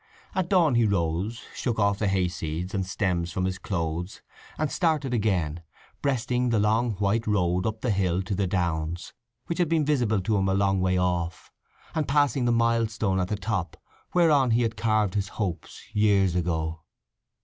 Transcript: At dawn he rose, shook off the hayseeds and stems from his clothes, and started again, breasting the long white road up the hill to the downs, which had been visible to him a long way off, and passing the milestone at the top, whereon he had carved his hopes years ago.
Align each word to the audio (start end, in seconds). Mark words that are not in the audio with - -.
At 0.33 0.49
dawn 0.49 0.73
he 0.73 0.87
rose, 0.87 1.43
shook 1.53 1.77
off 1.77 1.99
the 1.99 2.07
hayseeds 2.07 2.73
and 2.73 2.83
stems 2.87 3.31
from 3.31 3.45
his 3.45 3.59
clothes, 3.59 4.23
and 4.57 4.71
started 4.71 5.13
again, 5.13 5.61
breasting 6.01 6.49
the 6.49 6.57
long 6.57 6.93
white 6.93 7.27
road 7.27 7.67
up 7.67 7.81
the 7.81 7.91
hill 7.91 8.23
to 8.23 8.33
the 8.33 8.47
downs, 8.47 9.13
which 9.45 9.59
had 9.59 9.69
been 9.69 9.85
visible 9.85 10.19
to 10.21 10.37
him 10.37 10.49
a 10.49 10.55
long 10.55 10.79
way 10.81 10.97
off, 10.97 11.51
and 11.93 12.07
passing 12.07 12.45
the 12.45 12.51
milestone 12.51 13.19
at 13.19 13.27
the 13.27 13.35
top, 13.35 13.77
whereon 14.11 14.49
he 14.49 14.63
had 14.63 14.75
carved 14.75 15.13
his 15.13 15.27
hopes 15.27 15.83
years 15.93 16.33
ago. 16.33 16.81